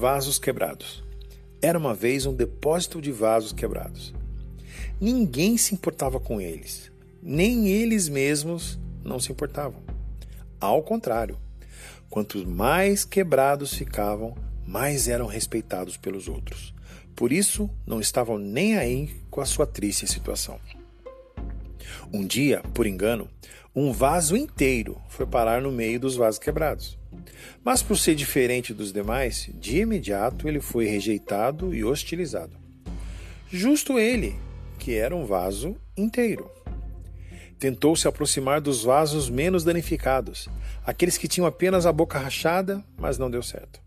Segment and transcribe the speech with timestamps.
[0.00, 1.04] Vasos quebrados.
[1.60, 4.14] Era uma vez um depósito de vasos quebrados.
[4.98, 6.90] Ninguém se importava com eles,
[7.22, 9.82] nem eles mesmos não se importavam.
[10.58, 11.36] Ao contrário,
[12.08, 14.34] quanto mais quebrados ficavam,
[14.66, 16.72] mais eram respeitados pelos outros.
[17.14, 20.58] Por isso, não estavam nem aí com a sua triste situação.
[22.12, 23.28] Um dia, por engano,
[23.74, 26.98] um vaso inteiro foi parar no meio dos vasos quebrados.
[27.64, 32.56] Mas por ser diferente dos demais, de imediato ele foi rejeitado e hostilizado.
[33.48, 34.36] Justo ele,
[34.78, 36.50] que era um vaso inteiro.
[37.58, 40.48] Tentou se aproximar dos vasos menos danificados,
[40.84, 43.80] aqueles que tinham apenas a boca rachada, mas não deu certo.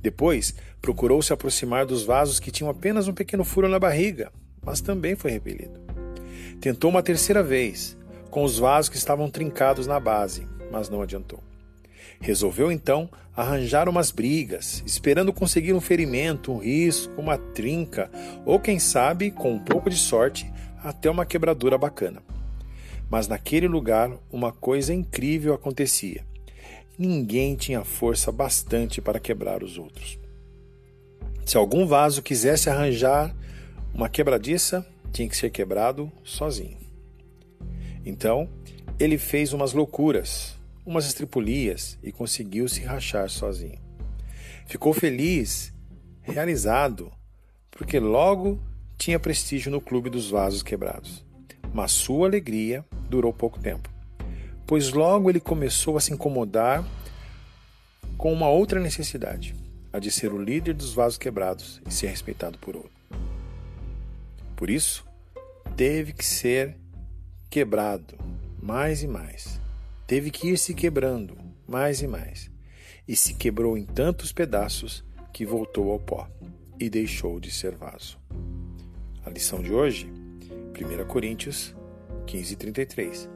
[0.00, 4.80] Depois, procurou se aproximar dos vasos que tinham apenas um pequeno furo na barriga, mas
[4.80, 5.81] também foi repelido.
[6.60, 7.96] Tentou uma terceira vez,
[8.30, 11.42] com os vasos que estavam trincados na base, mas não adiantou.
[12.20, 18.10] Resolveu então arranjar umas brigas, esperando conseguir um ferimento, um risco, uma trinca
[18.44, 20.50] ou, quem sabe, com um pouco de sorte,
[20.82, 22.22] até uma quebradura bacana.
[23.10, 26.24] Mas naquele lugar uma coisa incrível acontecia.
[26.98, 30.18] Ninguém tinha força bastante para quebrar os outros.
[31.44, 33.34] Se algum vaso quisesse arranjar
[33.92, 36.78] uma quebradiça, tinha que ser quebrado sozinho.
[38.04, 38.48] Então,
[38.98, 43.78] ele fez umas loucuras, umas estripulias e conseguiu se rachar sozinho.
[44.66, 45.72] Ficou feliz,
[46.22, 47.12] realizado,
[47.70, 48.60] porque logo
[48.96, 51.24] tinha prestígio no clube dos vasos quebrados.
[51.74, 53.90] Mas sua alegria durou pouco tempo,
[54.66, 56.84] pois logo ele começou a se incomodar
[58.16, 59.54] com uma outra necessidade,
[59.92, 63.01] a de ser o líder dos vasos quebrados e ser respeitado por outro.
[64.62, 65.04] Por isso,
[65.76, 66.76] teve que ser
[67.50, 68.16] quebrado
[68.62, 69.60] mais e mais.
[70.06, 72.48] Teve que ir se quebrando mais e mais.
[73.08, 76.28] E se quebrou em tantos pedaços que voltou ao pó
[76.78, 78.20] e deixou de ser vaso.
[79.26, 80.08] A lição de hoje,
[80.76, 81.74] 1 Coríntios
[82.24, 83.28] 15:33.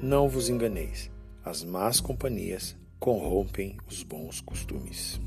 [0.00, 1.10] Não vos enganeis,
[1.44, 5.20] as más companhias corrompem os bons costumes.